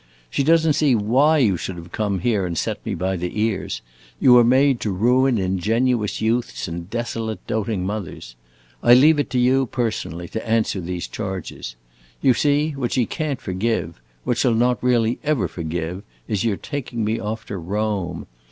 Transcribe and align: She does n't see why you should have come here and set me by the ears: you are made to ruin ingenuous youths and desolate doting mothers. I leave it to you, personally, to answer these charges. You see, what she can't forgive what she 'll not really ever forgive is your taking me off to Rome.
She 0.31 0.43
does 0.43 0.67
n't 0.67 0.73
see 0.73 0.95
why 0.95 1.37
you 1.37 1.57
should 1.57 1.75
have 1.75 1.91
come 1.91 2.21
here 2.21 2.43
and 2.43 2.57
set 2.57 2.83
me 2.83 2.95
by 2.95 3.15
the 3.15 3.39
ears: 3.39 3.83
you 4.19 4.35
are 4.39 4.43
made 4.43 4.79
to 4.79 4.89
ruin 4.89 5.37
ingenuous 5.37 6.19
youths 6.19 6.67
and 6.67 6.89
desolate 6.89 7.45
doting 7.45 7.85
mothers. 7.85 8.35
I 8.81 8.95
leave 8.95 9.19
it 9.19 9.29
to 9.29 9.37
you, 9.37 9.67
personally, 9.67 10.27
to 10.29 10.43
answer 10.49 10.81
these 10.81 11.07
charges. 11.07 11.75
You 12.19 12.33
see, 12.33 12.71
what 12.71 12.93
she 12.93 13.05
can't 13.05 13.39
forgive 13.39 14.01
what 14.23 14.39
she 14.39 14.47
'll 14.47 14.55
not 14.55 14.81
really 14.81 15.19
ever 15.23 15.47
forgive 15.47 16.01
is 16.27 16.43
your 16.43 16.57
taking 16.57 17.05
me 17.05 17.19
off 17.19 17.45
to 17.45 17.57
Rome. 17.57 18.25